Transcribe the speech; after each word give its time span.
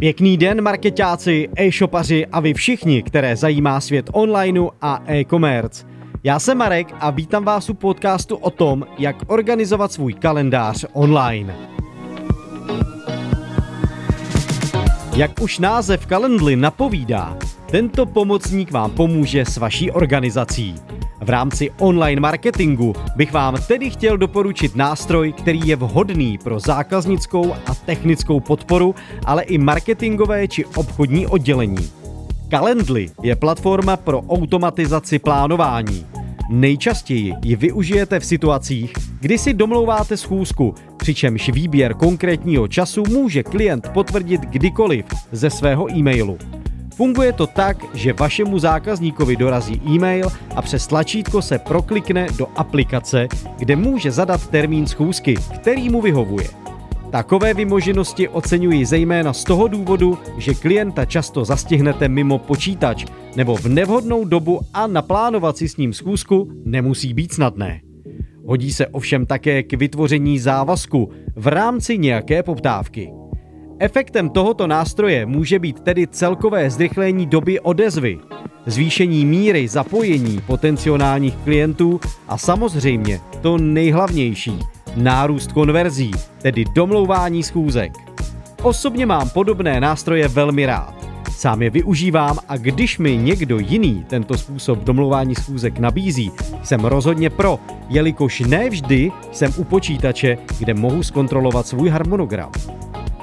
Pěkný 0.00 0.36
den, 0.36 0.62
marketáci, 0.62 1.48
e-shopaři 1.56 2.26
a 2.26 2.40
vy 2.40 2.54
všichni, 2.54 3.02
které 3.02 3.36
zajímá 3.36 3.80
svět 3.80 4.10
onlineu 4.12 4.68
a 4.80 5.02
e-commerce. 5.06 5.86
Já 6.24 6.38
jsem 6.38 6.58
Marek 6.58 6.94
a 7.00 7.10
vítám 7.10 7.44
vás 7.44 7.70
u 7.70 7.74
podcastu 7.74 8.36
o 8.36 8.50
tom, 8.50 8.86
jak 8.98 9.16
organizovat 9.26 9.92
svůj 9.92 10.14
kalendář 10.14 10.86
online. 10.92 11.56
Jak 15.16 15.40
už 15.40 15.58
název 15.58 16.06
Calendly 16.06 16.56
napovídá, 16.56 17.38
tento 17.70 18.06
pomocník 18.06 18.72
vám 18.72 18.90
pomůže 18.90 19.44
s 19.44 19.56
vaší 19.56 19.90
organizací. 19.90 20.74
V 21.20 21.30
rámci 21.30 21.70
online 21.78 22.20
marketingu 22.20 22.94
bych 23.16 23.32
vám 23.32 23.54
tedy 23.68 23.90
chtěl 23.90 24.18
doporučit 24.18 24.76
nástroj, 24.76 25.32
který 25.32 25.60
je 25.64 25.76
vhodný 25.76 26.38
pro 26.38 26.60
zákaznickou 26.60 27.54
a 27.66 27.74
technickou 27.74 28.40
podporu, 28.40 28.94
ale 29.24 29.42
i 29.42 29.58
marketingové 29.58 30.48
či 30.48 30.64
obchodní 30.64 31.26
oddělení. 31.26 31.90
Calendly 32.50 33.10
je 33.22 33.36
platforma 33.36 33.96
pro 33.96 34.20
automatizaci 34.20 35.18
plánování. 35.18 36.06
Nejčastěji 36.50 37.34
ji 37.42 37.56
využijete 37.56 38.20
v 38.20 38.24
situacích, 38.24 38.92
kdy 39.20 39.38
si 39.38 39.54
domlouváte 39.54 40.16
schůzku, 40.16 40.74
přičemž 40.96 41.48
výběr 41.48 41.94
konkrétního 41.94 42.68
času 42.68 43.02
může 43.08 43.42
klient 43.42 43.88
potvrdit 43.88 44.40
kdykoliv 44.40 45.04
ze 45.32 45.50
svého 45.50 45.96
e-mailu. 45.96 46.38
Funguje 47.00 47.32
to 47.32 47.46
tak, 47.46 47.96
že 47.96 48.12
vašemu 48.12 48.58
zákazníkovi 48.58 49.36
dorazí 49.36 49.80
e-mail 49.88 50.28
a 50.56 50.62
přes 50.62 50.86
tlačítko 50.86 51.42
se 51.42 51.58
proklikne 51.58 52.26
do 52.38 52.46
aplikace, 52.56 53.28
kde 53.58 53.76
může 53.76 54.10
zadat 54.10 54.46
termín 54.46 54.86
schůzky, 54.86 55.34
který 55.54 55.88
mu 55.88 56.00
vyhovuje. 56.00 56.48
Takové 57.10 57.54
vymoženosti 57.54 58.28
oceňuji 58.28 58.86
zejména 58.86 59.32
z 59.32 59.44
toho 59.44 59.68
důvodu, 59.68 60.18
že 60.38 60.54
klienta 60.54 61.04
často 61.04 61.44
zastihnete 61.44 62.08
mimo 62.08 62.38
počítač 62.38 63.06
nebo 63.36 63.56
v 63.56 63.66
nevhodnou 63.66 64.24
dobu 64.24 64.60
a 64.74 64.86
naplánovat 64.86 65.56
si 65.56 65.68
s 65.68 65.76
ním 65.76 65.92
schůzku 65.92 66.52
nemusí 66.64 67.14
být 67.14 67.32
snadné. 67.32 67.80
Hodí 68.46 68.72
se 68.72 68.86
ovšem 68.86 69.26
také 69.26 69.62
k 69.62 69.72
vytvoření 69.72 70.38
závazku 70.38 71.10
v 71.36 71.46
rámci 71.46 71.98
nějaké 71.98 72.42
poptávky. 72.42 73.12
Efektem 73.82 74.30
tohoto 74.30 74.66
nástroje 74.66 75.26
může 75.26 75.58
být 75.58 75.80
tedy 75.80 76.06
celkové 76.06 76.70
zrychlení 76.70 77.26
doby 77.26 77.60
odezvy, 77.60 78.18
zvýšení 78.66 79.24
míry 79.24 79.68
zapojení 79.68 80.40
potenciálních 80.46 81.36
klientů 81.36 82.00
a 82.28 82.38
samozřejmě 82.38 83.20
to 83.40 83.58
nejhlavnější, 83.58 84.58
nárůst 84.96 85.52
konverzí, 85.52 86.10
tedy 86.42 86.64
domlouvání 86.74 87.42
schůzek. 87.42 87.92
Osobně 88.62 89.06
mám 89.06 89.28
podobné 89.28 89.80
nástroje 89.80 90.28
velmi 90.28 90.66
rád. 90.66 90.94
Sám 91.30 91.62
je 91.62 91.70
využívám 91.70 92.38
a 92.48 92.56
když 92.56 92.98
mi 92.98 93.16
někdo 93.16 93.58
jiný 93.58 94.04
tento 94.08 94.38
způsob 94.38 94.78
domlouvání 94.78 95.34
schůzek 95.34 95.78
nabízí, 95.78 96.32
jsem 96.62 96.80
rozhodně 96.80 97.30
pro, 97.30 97.58
jelikož 97.88 98.40
ne 98.40 98.70
vždy 98.70 99.12
jsem 99.32 99.52
u 99.56 99.64
počítače, 99.64 100.38
kde 100.58 100.74
mohu 100.74 101.02
zkontrolovat 101.02 101.66
svůj 101.66 101.88
harmonogram. 101.88 102.50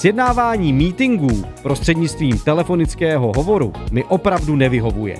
Sjednávání 0.00 0.72
meetingů 0.72 1.44
prostřednictvím 1.62 2.38
telefonického 2.38 3.32
hovoru 3.36 3.72
mi 3.92 4.04
opravdu 4.04 4.56
nevyhovuje. 4.56 5.16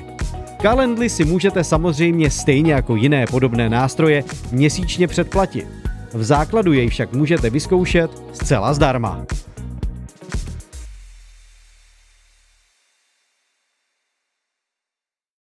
Calendly 0.63 1.09
si 1.09 1.25
můžete 1.25 1.65
samozřejmě 1.65 2.31
stejně 2.31 2.73
jako 2.73 2.97
jiné 2.97 3.25
podobné 3.31 3.69
nástroje 3.69 4.25
měsíčně 4.53 5.07
předplatit. 5.07 5.67
V 6.13 6.23
základu 6.23 6.73
jej 6.73 6.89
však 6.89 7.13
můžete 7.13 7.51
vyzkoušet 7.51 8.11
zcela 8.33 8.75
zdarma. 8.75 9.25